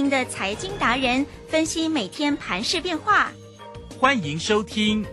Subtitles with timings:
[0.00, 3.30] 明的财经达人，分析每天盘势变化。
[3.98, 5.04] 欢迎收听。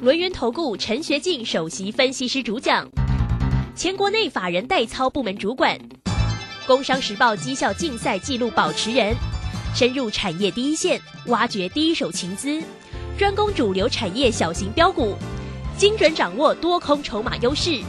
[0.00, 2.88] 轮源投顾陈学进首席分析师主讲，
[3.76, 5.78] 前国内法人代操部门主管，
[6.66, 9.14] 工商时报绩效竞赛纪录保持人，
[9.76, 12.60] 深入产业第一线，挖掘第一手情资，
[13.16, 15.14] 专攻主流产业小型标股，
[15.76, 17.80] 精准掌握多空筹码优势，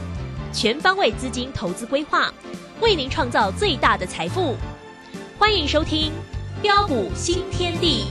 [0.52, 2.32] 全方位资金投资规划，
[2.80, 4.56] 为您创造最大的财富。
[5.38, 6.10] 欢迎收听
[6.60, 8.06] 标股新天地。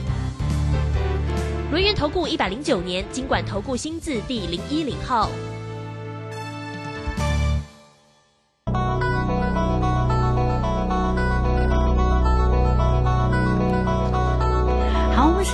[1.70, 5.30] 轮源投顾一百零九年经管投顾新字第零一零号。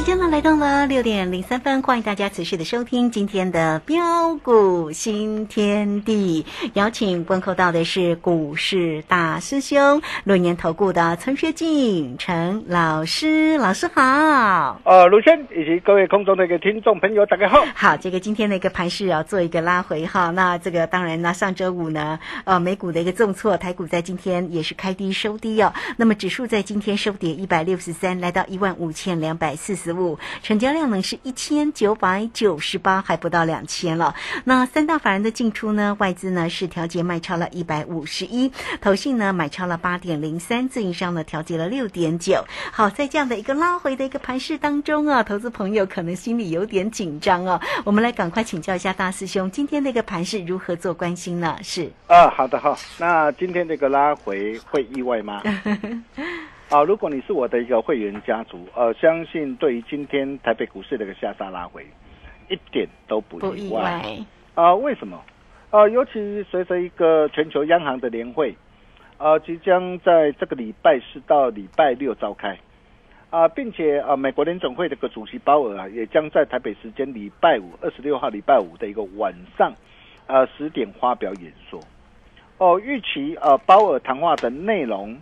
[0.05, 6.45] 间呢来到了六点零三分，欢迎大家持续的收听今天的标股新天地。
[6.75, 14.79] 邀请问候到的是股市大师兄六年投顾的陈学进陈老师，老师好。
[14.83, 17.65] 呃，卢轩以及各位空中的一个听众朋友，大家好。
[17.73, 20.29] 好，这个今天的一个盘势要做一个拉回哈。
[20.29, 25.73] 那这个当然呢，上周五呢，呃，美股的一个重挫，台股在今天也是开低收低哦。
[25.97, 34.13] 那么指数在今天收跌一百六十三，来到一万五千两百四十五，成交量呢是一千九百九十八，还不到两千了。
[34.43, 38.51] 那三大法人的进出呢，外资呢是调节卖超了一百五十一，
[38.81, 42.43] 投信呢买超了八点零三，自营商呢调节了六点九。
[42.71, 47.59] 好，在这样的一个拉回的一个盘势当中啊，投资朋友可能心里有点紧张哦。
[47.83, 51.57] 我们来赶快请教一下大师兄，今天那个盘势如何做关心呢？
[51.63, 52.77] 是啊，好的哈。
[52.97, 55.41] 那今天这个拉回会意外吗？
[56.69, 61.85] 啊，如果你是我的一个会员家族，呃，相信对于今天台北股市的一个下杀拉回，
[62.49, 63.81] 一点都不不意意外。
[63.83, 64.17] 外，
[64.55, 65.21] 啊，为什么？
[65.69, 68.55] 啊，尤其随着一个全球央行的年会，
[69.17, 72.57] 啊，即将在这个礼拜四到礼拜六召开，
[73.29, 79.71] 啊，并且啊，美国联总会的个主席鲍尔啊，也将在台北时间礼拜五二十六号礼拜五的一个晚上，
[80.25, 81.79] 呃十点发表演说。
[82.57, 85.15] 哦，预期呃鲍尔谈话的内容，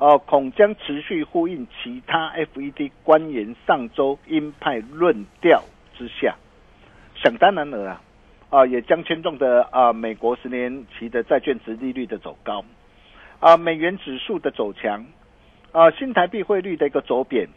[0.00, 5.62] 哦恐将持续呼应其他 FED 官员上周鹰派论调
[5.96, 6.34] 之下，
[7.14, 8.02] 想当然了啊。
[8.50, 12.64] 啊，也将牵动的啊，美国十年期的债券值利率的走高，
[13.38, 15.06] 啊，美元指数的走强，
[15.70, 17.48] 啊，新台币汇率的一个走贬，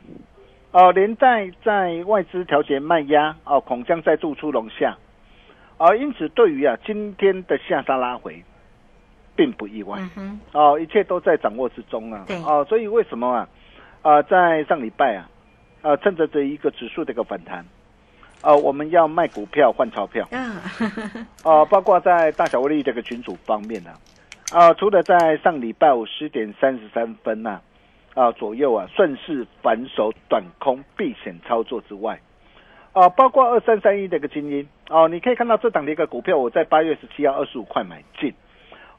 [0.72, 4.96] 啊，连带在外资调节卖压，啊，恐将再度出笼下，
[5.80, 8.44] 啊，因此对于啊今天的下杀拉回，
[9.36, 13.48] 并不意外，嗯，哦，一切都在掌握之中啊，哦，所以为什么啊，
[14.02, 15.30] 啊，在上礼拜啊，
[15.82, 17.66] 啊，趁着这一个指数的一个反弹。
[18.42, 20.58] 啊，我们要卖股票换钞票，嗯，
[21.46, 23.92] 啊， 包括在大小威力这个群组方面呢、
[24.52, 27.62] 啊，除了在上礼拜五十点三十三分呐、
[28.14, 32.20] 啊，左右啊，顺势反手短空避险操作之外，
[32.92, 38.34] 啊，包括二三三一的一个精英哦、你可以看到这档的一个股票，我在八月十七号二十五块买进，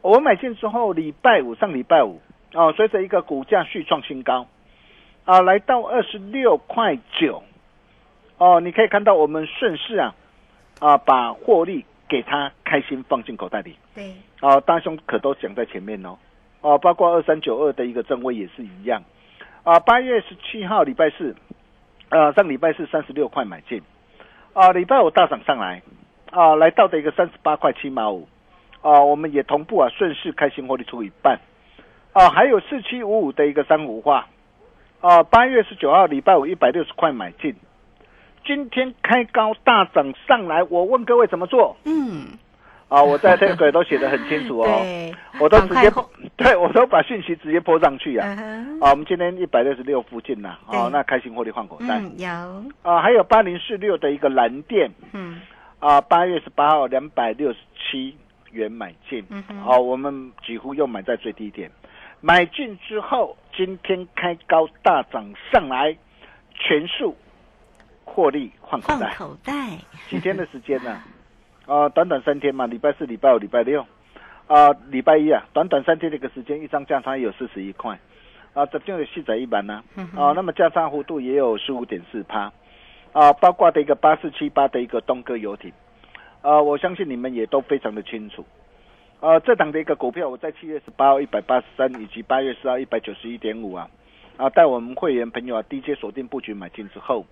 [0.04, 2.20] 我买进之后，礼拜五上礼拜五
[2.52, 4.46] 哦、随着一个股价续创新高，
[5.24, 7.42] 啊，来到二十六块九，
[8.36, 10.14] 哦，你可以看到我们顺势啊，
[10.78, 13.76] 啊，把获利给他开心放进口袋里。
[13.94, 16.18] 对，啊，大兄可都讲在前面哦，
[16.60, 19.02] 哦，包括二三九二的一个正位也是一样，
[19.62, 21.34] 啊，八月十七号礼拜四，
[22.10, 23.80] 呃，上礼拜四三十六块买进，
[24.52, 25.80] 啊，礼拜五大涨上来，
[26.30, 28.28] 啊，来到的一个三十八块七毛五，
[28.84, 31.40] 啊，我们也同步啊顺势开心获利出一半，
[32.12, 34.26] 啊，还有四七五五的一个三五化，
[35.00, 37.56] 啊，八月十九号礼拜五一百六十块买进，
[38.44, 41.74] 今天开高大涨上来，我问各位怎么做？
[41.86, 42.26] 嗯，
[42.88, 44.82] 啊，我在这个都写的很清楚哦，
[45.40, 45.90] 我都直接
[46.36, 48.26] 对我都把讯息直接泼上去啊。
[48.28, 51.98] 嗯哼啊，我们今天一百六十六附近呐、对哦，那开心获利换口袋。
[51.98, 52.28] 嗯，有，
[52.82, 55.40] 啊，还有八零四六的一个蓝电嗯，
[55.78, 58.14] 啊，八月十八号两百六十七
[58.54, 59.62] 元买进，嗯哼。
[59.66, 61.70] 哦，我们几乎又买在最低点，
[62.20, 65.94] 买进之后，今天开高大涨上来，
[66.54, 67.14] 全数
[68.04, 69.12] 获利换口袋。
[69.14, 69.52] 口袋，
[70.08, 71.02] 几天的时间呢、
[71.66, 71.88] 啊？
[71.90, 73.84] 短短三天嘛，礼拜四、礼拜五、礼拜六，
[74.46, 77.98] 啊，礼拜一啊，短短三天的一个时间，一张价差有四十一块，
[78.52, 79.82] 啊，这就有细仔一般呢、
[80.14, 82.52] 啊，那么价差幅度也有十五点四趴，
[83.12, 85.72] 啊，包括的一个八四七八的一个东哥游艇，
[86.44, 88.44] 啊，我相信你们也都非常的清楚，
[89.20, 93.88] 啊，这档的一个股票，我在七月十八号一百八十三，以及八月四号一百九十一点五啊，
[94.36, 97.24] 啊，带我们会员朋友啊，DJ 锁定布局买进之后。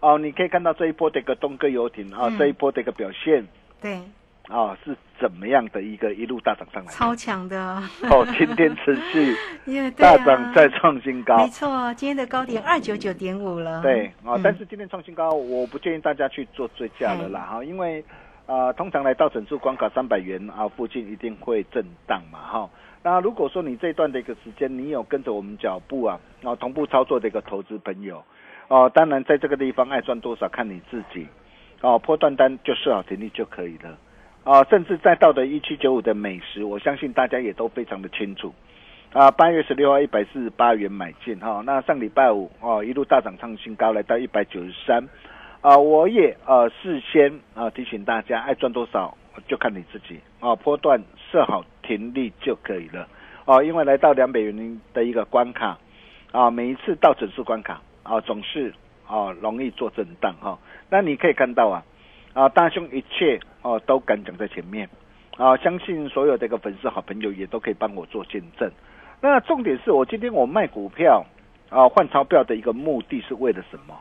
[0.00, 3.44] 哦，你可以看到这一波的一个东哥游艇啊，嗯这一波的一个表现
[3.80, 4.00] 对，
[4.48, 6.92] 啊是怎么样的一个一路大涨上来的？
[6.92, 7.58] 超强的
[8.10, 9.34] 哦，今天持续
[9.98, 11.48] 大涨再创新高没。
[11.48, 13.82] 错，今天的高点二九九点五了。
[13.82, 18.04] 对啊，嗯但是今天创新高，我不建议大家去做追加的啦哈，因为
[18.48, 22.70] 呃，通常来到整数关卡三百元啊附近一定会震荡嘛哈。
[23.02, 28.24] 那如果说你这段的一个时间，你有跟着我们脚步啊，啊同步操作的一个投资朋友，
[28.68, 31.26] 哦、当然在这个地方爱赚多少看你自己，
[31.82, 33.98] 哦，破断单就设好停利就可以了，
[34.44, 38.54] 啊，甚至再到的一七九五的美食，我相信大家也都非常的清楚。
[39.12, 45.02] 啊，八月十六号一百四十八元买进哈、那上礼拜五哦一路大涨创新高，来到一百九十三，
[45.60, 49.16] 啊，我也呃事先啊提醒大家，爱赚多少
[49.48, 51.00] 就看你自己啊，波段
[51.30, 53.08] 设好停利就可以了
[53.44, 55.78] 哦、因为来到两百元的一个关卡
[56.32, 58.74] 啊，每一次到整数关卡啊，总是
[59.06, 60.58] 啊容易做震荡哈、
[60.90, 61.82] 那你可以看到啊
[62.34, 64.88] 啊，大兄一切哦、都敢讲在前面
[65.38, 68.70] 啊，相信所有的一个粉丝好朋友也都可以帮我做见证。
[69.20, 71.24] 那重点是我今天我卖股票
[71.70, 73.98] 啊换钞票的一个目的是为了什么？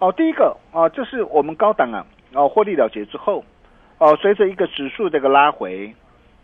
[0.00, 3.44] 哦，第一个啊，就是我们高档啊哦获利了结之后，
[3.98, 5.94] 哦、随着一个指数的一个拉回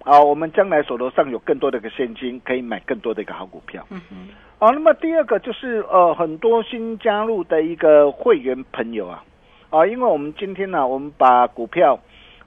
[0.04, 3.84] 啊，我们将来手头上有更多的一个现金，可以买更多的一个好股票。
[3.90, 9.24] 嗯哼，哦，那么第二个就是呃，很多新加入的一个会员朋友啊，
[9.70, 11.98] 啊，因为我们今天呢、我们把股票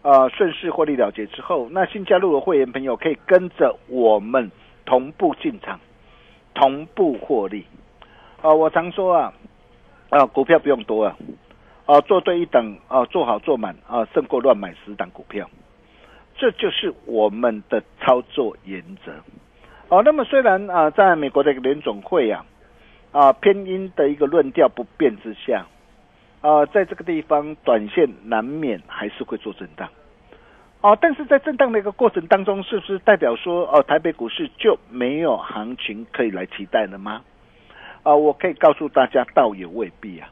[0.03, 4.51] 呃顺势获利了结之后，那新加入的会员朋友可以跟着我们
[4.85, 5.79] 同步进场，
[6.53, 7.65] 同步获利。
[8.41, 9.33] 啊，我常说啊，
[10.09, 11.15] 啊，股票不用多啊，
[11.85, 15.47] 啊，做对一档啊，做好做满啊，胜过乱买十档股票，
[16.35, 19.11] 这就是我们的操作原则。
[19.89, 22.45] 哦，那么虽然啊，在美国的联总会啊，
[23.11, 25.65] 啊偏鹰的一个论调不变之下，
[26.41, 29.89] 啊，在这个地方短线难免还是会做震荡。
[30.81, 37.21] 哦，但是在震荡的一个过程当中，是不是代表说哦，台北股市就没有行情可以来期待了吗？
[38.03, 40.29] 啊，我可以告诉大家，倒也未必啊。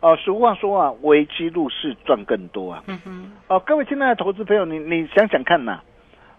[0.00, 2.82] 哦、俗话说啊，危机入市赚更多啊。
[2.86, 5.80] 嗯哼，哦，各位亲爱的投资朋友，你你想想看呐、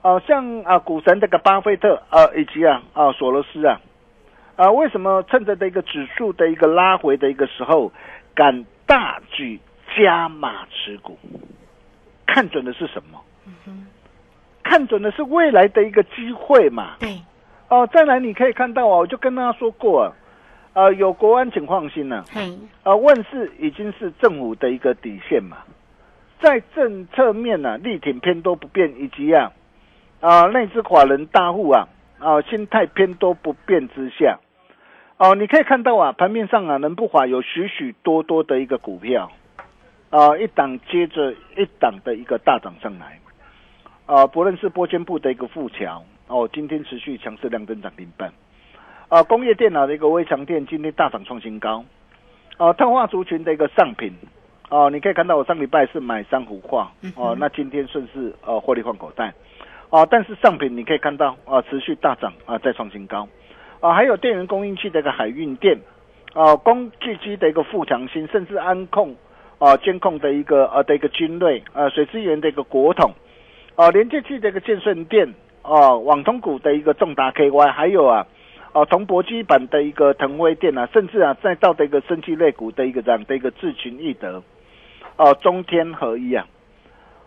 [0.01, 3.79] 哦、像啊股神这个巴菲特啊，以及啊啊索罗斯啊，
[4.55, 7.91] 啊为什么趁着的一个指数的一个拉回的一个时候，
[8.33, 9.59] 敢大举
[9.95, 11.17] 加码持股？
[12.25, 13.21] 看准的是什么？
[14.63, 16.95] 看准的是未来的一个机会嘛。
[16.99, 17.21] 对，
[17.67, 20.13] 哦，再来你可以看到啊，我就跟大家说过啊，
[20.73, 25.57] 呃，有国安请放心呐、嘿，啊，问世已经是政府的一个底线嘛，
[26.39, 29.51] 在政策面呢、力挺偏多不变，以及啊
[30.21, 31.89] 啊内资寡人大户啊
[32.19, 34.39] 啊心态偏多不变之下，
[35.17, 39.29] 哦、你可以看到啊，盘面上啊，能不法有许许多多的一个股票
[40.09, 43.19] 啊，一档接着一档的一个大涨上来，
[44.05, 48.31] 啊，不论是波间部的一个富桥哦，今天持续强势量增涨停板。
[49.11, 51.83] 啊，工业电脑的一个微强电今天大涨创新高，
[52.57, 54.09] 哦、特化族群的一个上品，
[54.69, 59.33] 哦、你可以看到我上礼拜是买珊瑚化，哦、那今天顺势呃获利换口袋，
[59.89, 63.27] 哦、但是上品你可以看到啊、持续大涨啊、再创新高，
[63.81, 65.77] 啊、还有电源供应器的一个海运电，
[66.33, 69.13] 啊、工具机的一个富强新，甚至安控
[69.59, 73.11] 啊、监控的一个呃的一个军锐，啊水资源的一个国统，
[73.75, 75.33] 哦、连接器的一个建顺电，
[75.63, 78.25] 哦、网通股的一个重达 KY，还有啊。
[78.73, 84.41] 哦，从搏击板的一个腾威电啊，甚至啊，再到的一个升级类股的一个这样的一个智群易德，
[85.17, 86.47] 哦，中天合一啊，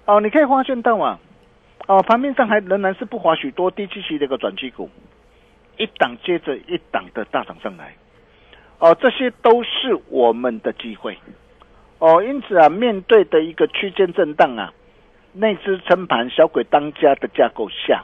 [0.06, 1.20] 哦，你可以发现到啊，
[1.86, 4.88] 哦，盘面上还仍然是不乏许多低基期的一个转机股，
[5.76, 7.94] 一档接着一档的大涨上来，
[8.78, 11.18] 哦，这些都是我们的机会，
[11.98, 14.72] 哦，因此啊，面对的一个区间震荡啊，
[15.34, 18.02] 内资撑盘、小鬼当家的架构下，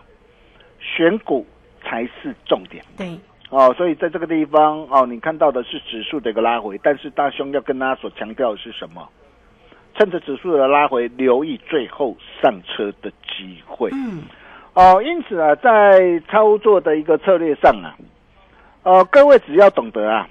[0.78, 1.46] 选股
[1.82, 2.84] 才是重点。
[2.98, 3.18] 对，
[3.50, 9.08] 哦，所以在这个地方哦，你看到的是指数的一个拉回，但是大兄要跟大家所强调的是什么？
[9.98, 13.90] 趁着指数的拉回，留意最后上车的机会。
[13.92, 14.22] 嗯，
[14.74, 17.96] 哦，因此啊，在操作的一个策略上啊，
[18.84, 20.28] 呃，各位只要懂得啊，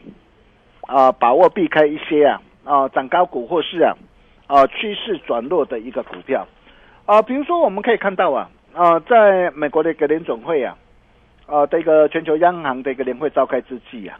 [0.87, 3.93] 啊、把握避开一些啊，啊、涨高股或是啊，
[4.47, 6.47] 啊、趋势转弱的一个股票，
[7.05, 10.77] 啊、比如说我们可以看到啊，啊、在美国的一个联总会啊，
[11.49, 14.19] 啊、的一个全球央行的一个联会召开之际啊，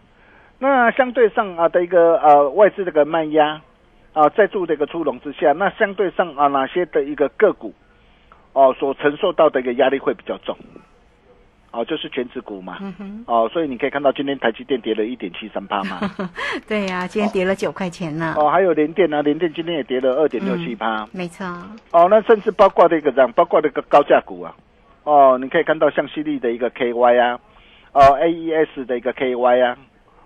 [0.60, 3.62] 那相对上啊的一个呃外资这个卖压
[4.14, 7.74] 啊，在助的一个出笼之下，那相对上啊哪些的一个个股
[8.54, 10.58] 哦所承受到的一个压力会比较重？
[11.72, 12.80] 哦，哦，就是全指股嘛，
[13.28, 16.00] 哦，所以你可以看到今天台积电跌了一点七三八嘛，
[16.68, 18.34] 对呀、今天跌了九块钱呢。
[18.36, 21.46] 哦，还有联电啊，联电今天也跌了二点六七趴，没错，
[21.92, 24.56] 哦，那甚至包括这个这样，包括这个高价股啊，
[25.10, 27.39] 哦，你可以看到像犀利的一个 KY 啊，
[27.94, 29.75] 哦，AES 的一个 KY 啊，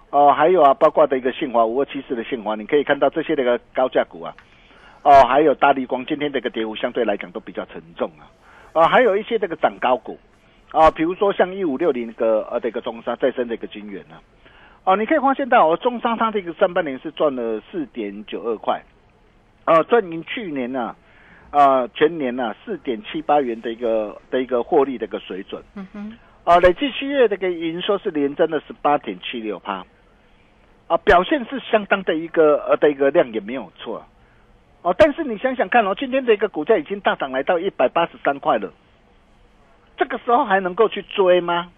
[0.09, 4.35] 哦，还有啊，包括的一个信华五二七四的信华，你可以看到这些的一个高价股啊，
[5.03, 8.27] 哦，还有大力光今天的一个跌幅相对来讲都比较沉重啊，
[8.73, 10.19] 啊，还有一些这个涨高股
[10.73, 14.19] 啊，比如说像一五六零个呃这个中沙再生的一个金元啊，
[14.83, 18.81] 哦，你可以发现到哦，中沙它这个上半年是赚了四点九二块，
[19.63, 20.95] 呃，赚赢去年呢、啊，
[21.93, 29.85] 全年呢四点七八元的一个的一个获利的一个水准，嗯哼，啊，累计七月的一个营收是连增了十八点七六趴，
[30.87, 34.03] 啊，表现是相当的一个呃的一个量也没有错，
[34.81, 38.73] 哦，但是你想想看哦，今天的一个股价已经大涨来到一百八十三块了，
[39.95, 41.71] 这个时候还能够去追吗？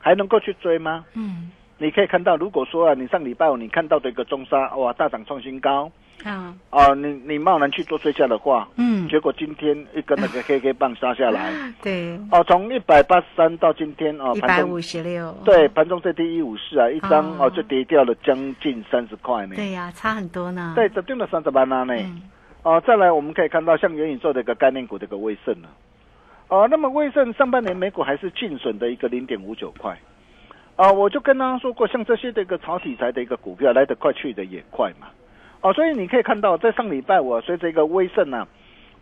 [0.00, 1.04] 还能够去追吗？
[1.14, 1.50] 嗯，
[1.82, 5.90] 你可以看到，如果说啊，你上礼拜五你看到的一个中沙哇大涨创新高
[6.22, 11.50] 啊，啊，你你贸然去做追加的话，嗯，结果今天一根那个 K K 棒杀下来，
[11.82, 19.56] 对，哦，从一百八十三到今天哦，一百五十六，对，盘中最低一五四啊，一张哦哦就跌掉了将近三十块呢。
[19.56, 20.74] 对呀、差很多呢。
[20.76, 21.86] 对，这定了三十八呢。
[21.88, 22.20] 嗯，
[22.62, 25.68] 哦，再来我们可以看到像元宇宙的一个概念股的一个威盛呢。
[26.48, 29.98] 哦，那么威盛上半年每股还是净损的一个零点五九块。
[30.80, 35.08] 啊，我就跟大家说过，像这些的一个炒题材的一个股票来得快去的也快嘛。
[35.60, 38.48] 哦，所以你可以看到，在上礼拜我随着一个威盛啊，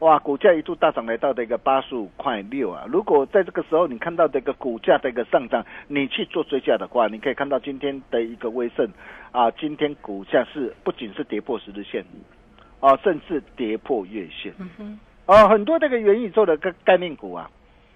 [0.00, 2.84] 哇，股价一度大涨来到的一个八十五块六啊。
[2.88, 8.84] 如果在这个时候你看到这个股价的一个上涨，你去做追加的话，你可以看到今天的一个威盛
[9.30, 12.04] 啊，今天股价是不仅是跌破十日线，
[12.80, 14.52] 啊，甚至跌破月线。
[14.58, 17.48] 嗯哼，啊，很多这个元宇宙的概概念股啊，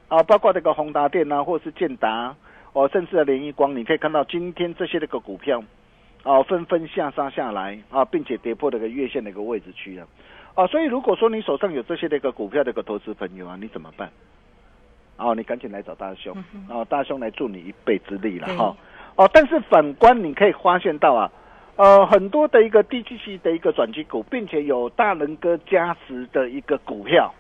[0.07, 2.33] 啊，包括这个宏达电啊，或是建达，
[2.73, 5.63] 哦，甚至的联益光，你可以看到今天这些这个股票，
[6.23, 10.07] 啊，纷纷下杀下来啊，并且跌破这个月线的一个位置区啊，
[10.55, 14.11] 啊，所以如果说你手上有这些的一个股票的一个投资朋友啊，你怎么办？
[15.19, 16.35] 哦，你赶紧来找大兄，
[16.71, 18.75] 哦，大兄来助你一臂之力了哈。
[19.17, 21.31] 哦，但是反观你可以发现到啊，
[21.77, 27.33] 呃，很多的一个低基期的一个转机股，并且有大人哥加持的一个股票，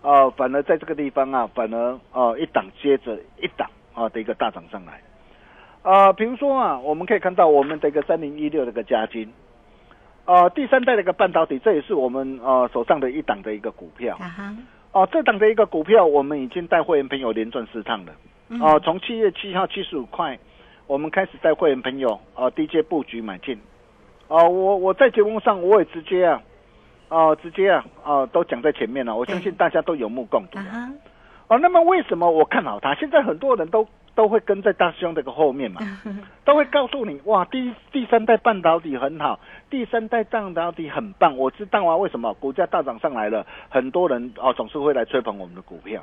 [0.00, 5.00] 呃，反而在这个地方啊，反而呃一档接着一档啊的一个大涨上来。
[5.82, 9.32] 啊，比如说啊，我们可以看到我们的一个三零一六的一个加金，
[10.26, 14.16] 呃，第三代的一个半导体，这也是我们呃手上的一档的一个股票。
[14.20, 14.56] 啊哈，
[14.92, 18.12] 哦，这档的一个股票，我们已经带会员朋友连赚四趟了。
[18.48, 20.38] 嗯哦，从七月七号七十五块，
[20.86, 23.58] 我们开始带会员朋友啊低阶布局买进。
[24.28, 26.40] 哦，我我在节目上我也直接啊，
[27.08, 30.88] 哦直接啊，哦都讲在前面了，我相信大家都有目共睹啊。
[31.48, 32.94] 哈，哦，那么为什么我看好它？
[32.94, 35.80] 现在很多人都都会跟在大师兄这个后面嘛，
[36.44, 41.36] 都会告诉你哇，第第三代半导体很好，第三代半导体很棒。
[41.36, 46.02] 我知道啊，为什么股价大涨上来了，很多人哦总是会来吹捧我们的股票。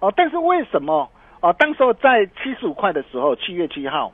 [0.00, 1.08] 哦，但是为什么
[1.40, 1.52] 哦？
[1.58, 4.12] 当时候在七十五块的时候，七月七号，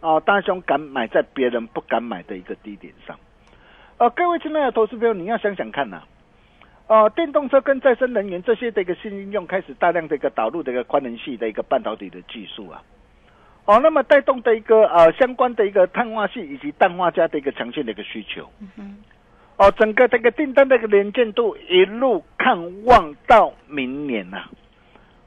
[0.00, 3.16] 哦，大兄敢买在别人不敢买的一个低点上。
[3.98, 6.02] 呃，各位亲爱的投资朋友，你要想想看呐、
[6.86, 12.82] 呃，电动车跟再生能源这些的一个新应用开始大量的一个导入的一个宽能系的一个半导体的技术啊，
[13.64, 18.46] 哦，那么带动的一个呃相关的一个碳化系以及氮化镓的一个强劲的一个需求，
[19.56, 24.44] 哦，整个这个订单的一个连见度一路看望到明年呐、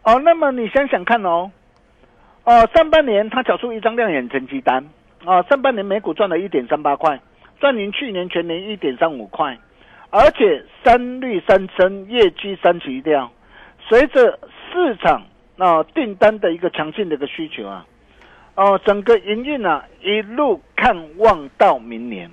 [0.03, 1.51] 哦，那么你想想看哦，
[2.43, 4.85] 哦，上半年它缴出一张亮眼成绩单，
[5.25, 7.19] 啊、上半年每股赚了一点三八块，
[7.59, 9.57] 赚赢去年全年一点三五块，
[10.09, 13.29] 而且三率三升，业绩三起调，
[13.79, 14.39] 随着
[14.71, 15.23] 市场
[15.57, 17.85] 啊、订单的一个强劲的一个需求啊，
[18.55, 22.29] 哦、整个营运啊一路看望到明年，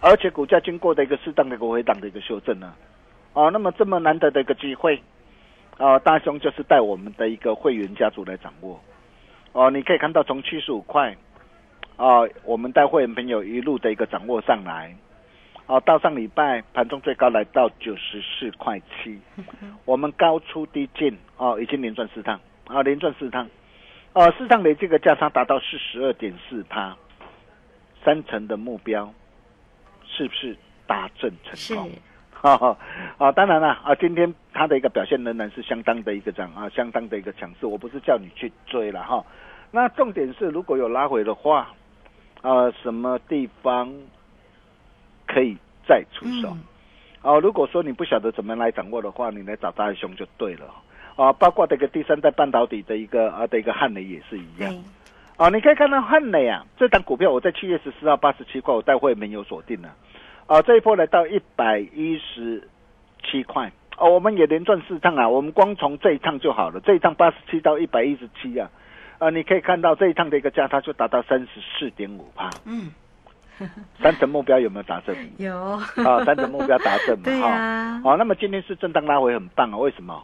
[0.00, 2.74] 而且股价经过的一个适当的一个回档的一个修正呢、
[3.34, 5.00] 哦，那么这么难得的一个机会，
[5.78, 8.80] 啊、大雄就是带我们的一个会员家族来掌握，
[9.52, 11.14] 哦，你可以看到从七十五块，
[11.96, 14.96] 啊、我们带会员朋友一路的一个掌握上来，
[15.66, 19.18] 哦，到上礼拜盘中最高来到九十四块七，
[19.86, 23.48] 我们高出低进，哦，已经连赚四趟，啊，连赚四趟，
[24.12, 26.96] 哦，市场累计的价差达到四十二点四趴，
[28.04, 29.12] 三成的目标
[30.04, 31.90] 是不是达阵成，功？
[32.32, 32.76] 哈哈，
[33.18, 37.66] 啊， 当然了啊，今天它的一个表现仍然是相当的一个涨啊，相当的一个强势。
[37.66, 39.24] 我不是叫你去追了哈，
[39.70, 41.72] 那重点是如果有拉回的话，
[42.42, 43.94] 呃，什么地方
[45.26, 46.48] 可以再出手？
[46.50, 46.64] 嗯
[47.22, 50.66] 哦，如果说你不晓得怎么来掌握的话，你来找大师兄就对了。
[51.14, 54.72] 啊，包括这个第三代半导体的一个啊的一个汉雷也是一样。
[54.72, 54.82] 对，
[55.36, 59.94] 啊，你可以看到汉雷啊，这档股票我在七月十四号八十七块，我带会没有锁定了。
[60.48, 62.68] 啊，这一波来到一百一十
[63.22, 68.68] 七块，哦，我们也连赚四趟啊，我们光从这一趟就好了，这一趟八十七到一百一十七啊，
[69.18, 72.90] 啊，你可以看到这一趟的一个价差就达到三十四点五帕，嗯，
[74.02, 75.14] 三层目标有没有达成？
[75.38, 80.22] 有，啊，三层目标达成嘛， 对哈、呀好、那么今天是震荡拉回很棒啊，为什么？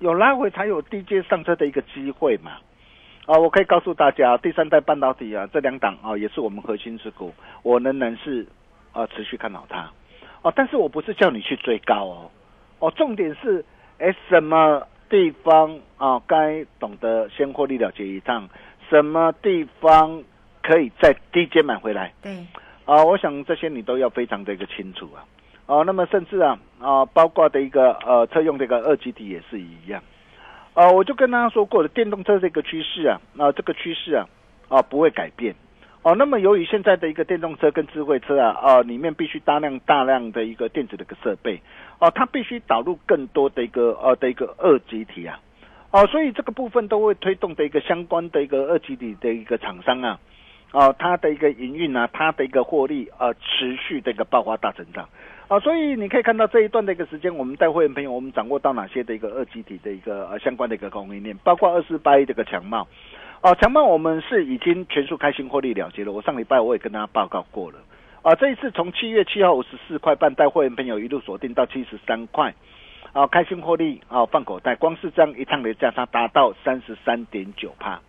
[0.00, 2.52] 有拉回才有低阶上车的一个机会嘛。
[3.26, 7.32] 啊，我可以告诉大家，第三代半导体啊，这两档啊也是我们核心之股，
[7.62, 8.44] 我仍然是
[8.92, 9.88] 啊持续看好它。
[10.42, 12.30] 哦、但是我不是叫你去追高哦，
[12.80, 13.64] 哦，重点是
[13.98, 18.48] 哎什么地方啊该懂得先获利了结一趟，
[18.90, 20.24] 什么地方
[20.62, 22.12] 可以在低阶买回来。
[22.22, 22.46] 对，
[22.84, 25.24] 啊，我想这些你都要非常的一个清楚啊。
[25.66, 30.02] 啊，那么甚至啊啊，包括的一个呃车用这个二极体也是一样。
[30.74, 34.26] 啊，我就跟大家说过了，电动车这个趋势啊，啊这个趋势啊
[34.68, 35.54] 啊不会改变。
[36.02, 41.60] 哦，那么由于现在的一个电动车跟智慧车啊啊里面必须大量大量的一个电子的一个设备，
[42.00, 45.38] 哦、它必须导入更多的一个呃的一个二极体啊。
[45.92, 50.18] 哦，所以这个部分都会推动的一个相关的一个二极体的一个厂商啊，
[50.72, 55.08] 哦，它的一个营运啊，它的一个获利呃持续的一个爆发大成长。
[55.48, 62.88] 啊，所以你可以看到这一段的一个时间，我们带会员朋友，我们掌握到哪些的一个二级体的一个呃相关的一个供应链，包括二四八一这个强茂，
[63.42, 67.78] 哦，强茂我们是已经全数开心获利了结了，我上礼拜我也跟大家报告过了。
[68.22, 72.54] 啊，这一次从七月七号五十四块半带会员朋友一路锁定到七十三块，
[73.12, 78.00] 啊，开心获利啊，放口袋，光是这样一趟的价差达到三十三点九帕，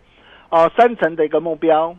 [0.48, 1.94] 哦、三成的一个目标，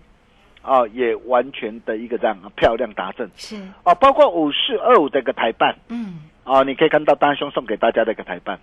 [0.66, 8.60] 啊，也完全的一个这样漂亮达阵，是，啊，包括五四二五的一个台办，嗯，啊，你可以看到大兄送给大家的一个台办。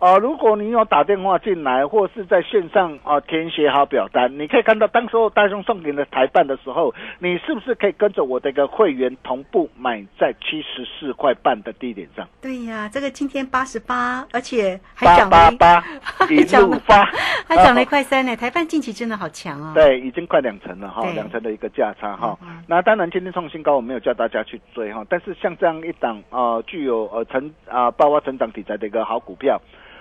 [0.00, 12.26] 啊，如果你有打电话进来，或是在线上啊填写好表单，你可以看到当时候大兄送给你的台办的时候，你是不是可以跟着我的一个会员同步买在七十四块半的低点上？
[12.40, 15.84] 对呀，这个今天八十八，而且还八涨了一，八
[16.18, 17.04] 八 一涨了路发，
[17.46, 18.34] 还涨了一块三呢。
[18.34, 22.38] 台办近期真的好强哦。，对，已经快两成了哈对，两成的一个价差哈。
[22.66, 29.60] 那当然，今天创新高，我没有叫大家去追哈，但是像这样一档啊，具有呃成啊爆发成长题材的一个好股票。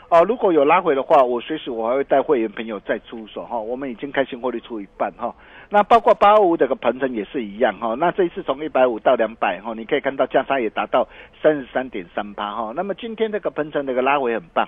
[0.10, 3.60] 哦、如果有拉回的话，我随时我还会带会员朋友再出手哈。
[3.60, 5.34] 我们已经开新获利出一半哈。
[5.70, 7.94] 那包括八五这个鹏程也是一样哈。
[7.94, 11.08] 那这一次从一百五到两百哈，你可以看到价差也达到
[11.44, 12.74] 三十三点三八哈。
[12.76, 14.68] 那么今天这个鹏程这个拉回很棒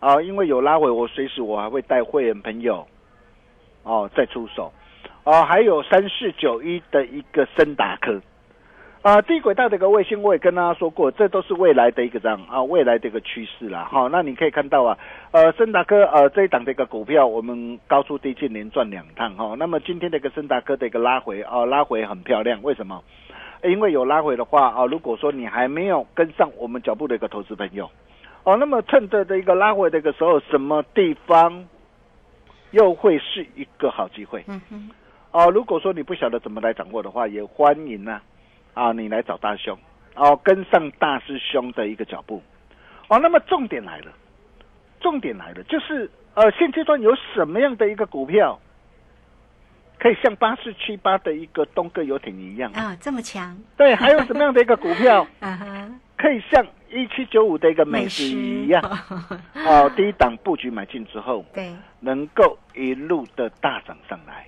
[0.00, 2.86] 啊、因为有拉回，我随时我还会带会员朋友
[3.82, 4.72] 哦再出手
[5.24, 8.20] 哦，还有三四九一的一个森达科。
[9.02, 13.88] 啊，低轨道的一个卫星，我也跟大家说过，这都是未来的一个这样啊，未来的一个趋势啦。
[13.90, 14.96] 哈、那你可以看到啊，
[15.32, 23.02] 呃，森达科呃这一档的一个股票，我们高出低进连赚两趟哈、那么今天的一个森达科的一个拉回啊，拉回很漂亮，为什么？
[23.64, 27.90] 因为有拉回的话啊，如果说你还没有跟上我们脚步的一个投资朋友，
[28.44, 31.66] 哦，那么趁着的一个拉回的一个时候，什么地方
[32.70, 34.44] 又会是一个好机会？
[34.46, 34.90] 嗯哼，
[35.32, 38.22] 哦，如果说你不晓得怎么来掌握的话，也欢迎呢、啊，
[38.94, 39.78] 你来找大兄，
[40.14, 42.42] 哦，跟上大师兄的一个脚步，
[43.08, 44.12] 哦，那么重点来了，
[45.00, 48.58] 重点来了，就是呃，现阶段有什么样的一个股票，
[49.98, 52.72] 可以像八四七八的一个东哥游艇一样？
[52.72, 58.82] 啊，这么强，对，还有什么样的一个股票 啊哈，可以像一七九五的一个美食一样？
[59.66, 64.46] 哦，第一档布局买进之后，对，能够一路的大涨上来，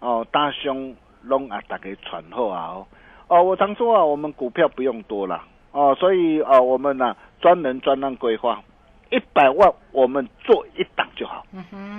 [0.00, 2.86] 哦，大兄拢啊大家传后啊哦，
[3.28, 8.62] 哦，我常说啊，我们股票不用多了哦，所以啊，我们呢、专人专案规划，
[9.10, 11.44] 一百万我们做一档就好，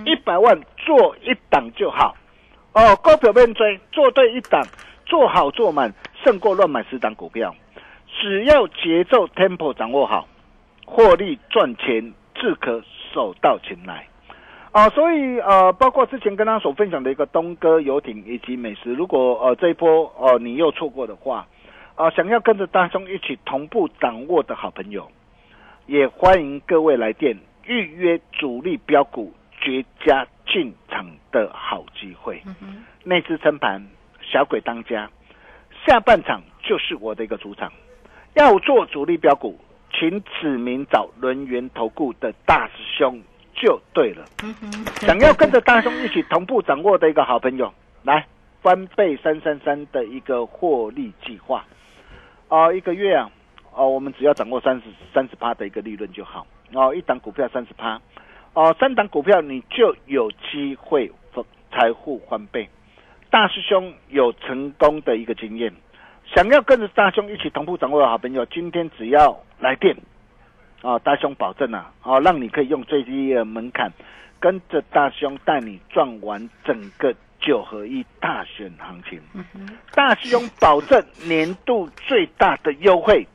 [0.05, 2.15] 一百万做一档就好，
[2.73, 4.63] 哦，高票面追，做对一档，
[5.05, 7.53] 做好做满，胜过乱买十档股票，
[8.21, 10.27] 只要节奏 tempo 掌握好，
[10.85, 12.81] 获利赚钱自可
[13.13, 14.07] 手到擒来。
[14.77, 21.47] 啊，所以呃，包括之前跟他所分享的一个东哥游艇以及美食，如果呃这一波呃你又错过的话，
[21.95, 25.09] 啊、想要跟着大兄一起同步掌握的好朋友，
[25.87, 27.35] 也欢迎各位来电
[27.65, 32.39] 预约主力标股绝佳进场的好机会。
[32.61, 33.83] 嗯，内资撑盘，
[34.21, 35.09] 小鬼当家，
[35.87, 37.73] 下半场就是我的一个主场。
[38.35, 39.59] 要做主力标股，
[39.91, 43.19] 请指名找轮源投顾的大师兄
[43.57, 44.23] 就对了。
[44.43, 44.53] 嗯，
[45.01, 48.25] 想要跟着大兄一起同步掌握的一个好朋友，来
[48.61, 51.65] 翻倍三三三的一个获利计划，
[52.47, 53.29] 啊、一个月啊，
[53.73, 56.47] 哦、我们只要掌握三十三十八的一个利润就好。
[56.73, 57.99] 哦，一档股票三十趴，
[58.53, 61.11] 哦，三档股票你就有机会
[61.71, 62.69] 财富翻倍。
[63.29, 65.73] 大师兄有成功的一个经验，
[66.33, 69.95] 想要跟着大兄一起同步掌握的好朋友，今天只要来电，
[70.87, 73.91] 啊，大兄保证啊，哦，让你可以用最低的门槛，
[74.39, 79.19] 跟着大兄带你赚完整个九合一大选行情。
[79.93, 83.27] 大兄保证年度最大的优惠，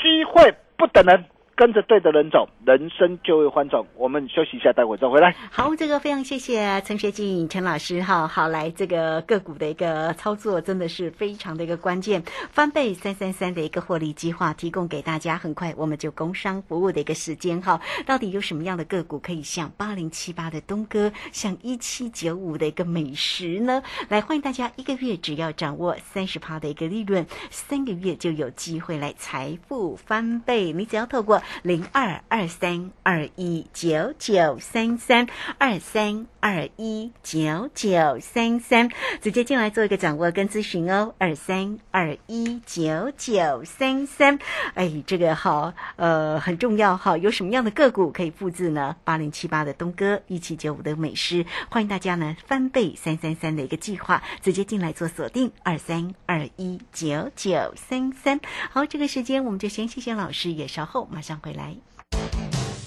[0.00, 1.24] 机会不等人。
[1.56, 3.86] 跟着对的人走，人生就会欢走。
[3.96, 5.34] 我们休息一下，待会再回来。
[5.50, 8.26] 好，这个非常谢谢陈学静陈老师哈。
[8.26, 15.36] 好，来这个个股的一个操作真的是非常的一个关键，翻倍三三三的一个获利计划提供给大家。
[15.36, 23.82] 很快我们就工商服务的一个时间哈，到底有什么样的个股可以像八零七八的东哥，像一七九五的一个美食呢？
[24.08, 30.72] 来，欢迎大家一个月只要掌握三十趴的一个利润，三个月就有机会来财富翻倍。
[30.72, 31.42] 你只要透过。
[31.62, 35.26] 零二二三二一九九三三
[35.58, 38.88] 二三二一九九三三，
[39.20, 41.14] 直接进来做一个掌握跟咨询哦。
[41.18, 44.38] 二三二一九九三三，
[44.74, 47.18] 哎，这个好，呃，很重要哈。
[47.18, 48.96] 有什么样的个股可以复制呢？
[49.04, 55.52] 八零七八的东哥，一七九五的美师，欢迎大家呢翻倍三三三的一个计划，直接进来做锁定。
[55.62, 58.40] 二三二一九九三三，
[58.70, 61.34] 好，这个时间我们就先谢谢老师，也稍后马上。
[61.44, 61.74] 回来，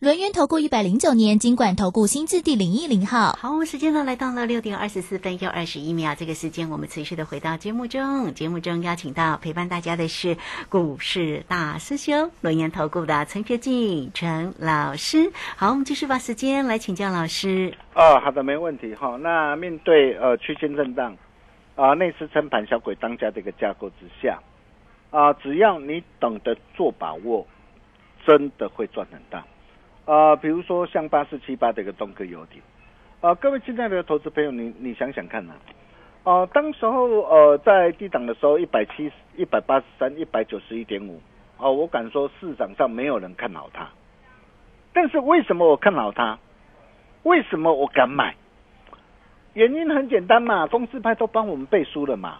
[0.00, 3.34] 轮源投顾一百零九年金管投顾新字第零一零号。
[3.34, 6.14] 好，我们时间呢来到了六点二十四分又二十一秒。
[6.14, 10.38] 这个时间我们持续的回到节目中，节目中邀请到陪伴大家的是
[10.70, 15.30] 股市大师兄轮源投顾的陈学进陈老师。
[15.56, 17.74] 好，我们继续把时间来请教老师。
[17.94, 19.18] 哦，好的，没问题哈。
[19.20, 21.14] 那面对呃区间震荡
[21.76, 24.40] 啊，内资撑盘小鬼当家的一个架构之下
[25.10, 27.46] 啊，只要你懂得做把握，
[28.26, 29.44] 真的会赚很大。
[30.06, 32.60] 啊，比如说像八四七八的一个东哥游艇，
[33.20, 35.52] 啊，各位亲爱的投资朋友，你你想想看呐，
[36.24, 41.20] 哦，当时候呃在低档的时候一百七十一百八十三一百九十一点五，
[41.58, 43.88] 哦，我敢说市场上没有人看好它，
[44.92, 46.38] 但是为什么我看好它？
[47.22, 48.34] 为什么我敢买？
[49.52, 52.38] 原因很简单嘛，公司派都帮我们背书了嘛，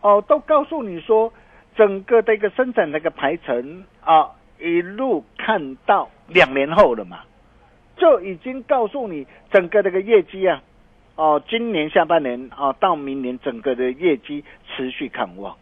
[0.00, 1.32] 哦，都告诉你说
[1.76, 4.32] 整个的一个生产的一个排程啊。
[4.58, 7.20] 一路看到两年后了嘛，
[7.96, 10.62] 就已经告诉你整个这个业绩啊，
[11.16, 15.56] 哦，今年下半年啊，到明年整个的业绩持续看旺，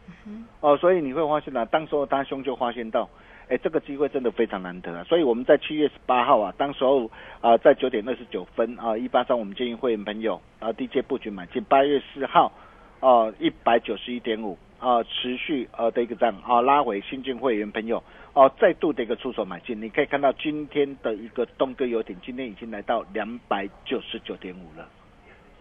[0.60, 3.08] 哦，所以你会发现呢，当时候大兄就发现到，
[3.48, 12.52] 哎，这个机会真的非常难得啊，所以我们在七月十八号啊，当时候啊，在九点二十九分啊，一八三我们建议会员朋友啊，低阶布局买进，八月四号
[13.00, 18.02] 啊，一百九十一点五啊，持续呃的一个涨啊，拉回新进会员朋友。
[18.34, 24.88] 哦，再度的一个出手买进，你可以看到今天的一个东哥游艇，今天已经来到两百九十九点五了。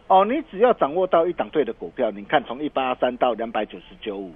[0.08, 4.34] 哦，你只要掌握到一档对的股票，你看从一八三到两百九十九五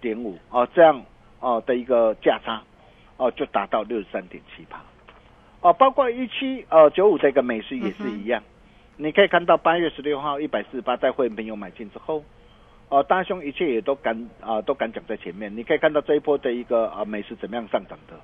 [0.00, 1.04] 点五，哦，这样
[1.40, 2.62] 哦的一个价差，
[3.18, 4.82] 哦就达到六十三点七八。
[5.60, 8.42] 哦，包括一七呃九五这个美食也是一样，
[8.96, 12.24] 你可以看到八月十六号一百四十八，在会员朋友买进之后。
[12.92, 15.50] 哦，大兄一切也都敢啊，都敢讲在前面。
[15.56, 18.14] 你可以看到这一波的一个啊美食怎么样上涨的，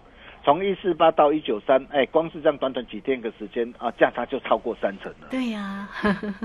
[0.45, 5.29] 从一四八到一九三，哎，光是这样短短几天的时间啊，价差就超过三成了。
[5.31, 5.89] 对呀。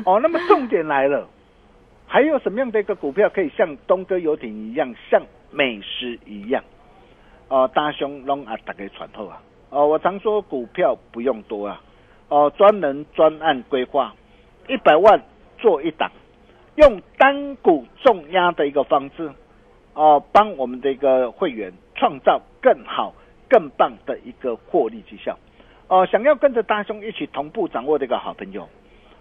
[0.06, 1.28] 哦，那么重点来了，
[2.08, 6.64] 还有什么样的一个股票可以像东哥游艇一样，像美食一样？
[7.50, 9.44] 哦，大兄拢啊，大家传后啊。
[9.70, 11.82] 哦，我常说股票不用多啊，
[12.30, 14.16] 哦，专人专案规划，
[14.70, 15.22] 一百万
[15.58, 16.10] 做一档。
[16.76, 19.32] 用单股重压的一个方式，
[19.94, 23.14] 哦、帮我们的一个会员创造更好、
[23.48, 25.38] 更棒的一个获利绩效。
[25.88, 28.68] 哦、想要跟着大兄一起同步掌握这个好朋友，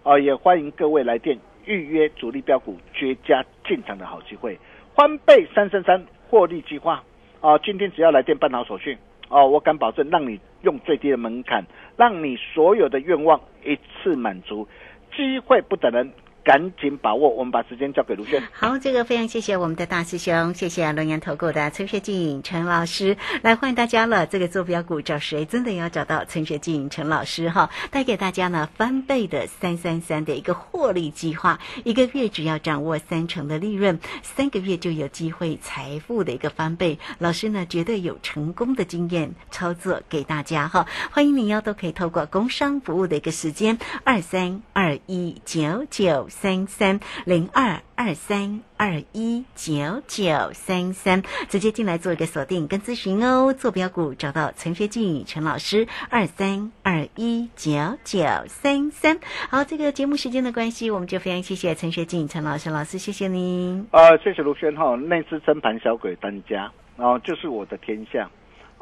[0.03, 4.59] 哦、也欢迎各位来电预约主力标股绝佳进场的好机会，
[4.95, 7.03] 翻倍三三三获利计划。
[7.41, 8.97] 哦、今天只要来电办好手续，
[9.29, 11.65] 哦，我敢保证让你用最低的门槛，
[11.97, 14.67] 让你所有的愿望一次满足，
[15.15, 16.13] 机会不等人，
[16.45, 17.29] 赶紧把握。
[17.29, 18.43] 我们把时间交给卢轩。
[18.53, 24.27] 好，这个非常谢谢我们的大师兄，谢谢龙岩投顾的陈学静陈老师，来欢迎大家了。
[24.27, 36.99] 这个坐标股找谁，真的要找到陈学静陈老师哈，带给大家呢翻倍的三三三的一个获利计划，一个月只要掌握三成的利润，三个月就有机会财富的一个翻倍。
[37.19, 53.53] 老师呢绝对有成功的经验操作给大家哈，欢迎你哦，都可以透过工商服务的一个时间二三二一九九三三零二二三二一九九三三，直接进来做一个锁定跟咨询哦。
[53.53, 57.71] 坐标股找到陈学静陈老师二三二一九
[58.03, 59.21] 九三三。
[59.51, 63.87] 好，这个节目时间的关系，我们就非常谢谢陈学静陈老师老师，谢谢您。
[63.93, 68.29] 呃，谢谢卢轩哈，那只真盘小鬼单家，哦、就是我的天下。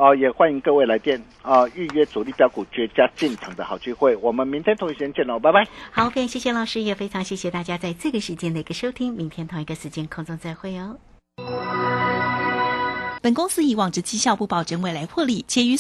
[0.00, 4.16] 哦、也欢迎各位来电啊、预约主力标股绝佳进场的好机会。
[4.16, 5.66] 我们明天同一时间见喽，拜拜。
[5.90, 9.12] 好，非常谢谢老师，也非常谢谢大家在这个时间的一个收听。
[9.12, 10.96] 明天同一个时间空中再会哦。
[13.22, 15.76] 本公司以往之绩效不保证未来获利，且与